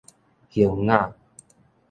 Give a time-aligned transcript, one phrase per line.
[0.49, 1.13] 興雅